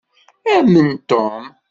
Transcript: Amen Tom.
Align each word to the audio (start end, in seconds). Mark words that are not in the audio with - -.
Amen 0.55 1.03
Tom. 1.09 1.53